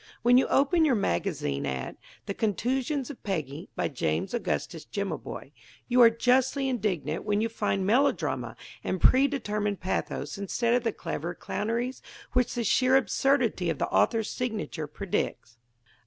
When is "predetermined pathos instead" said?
8.99-10.73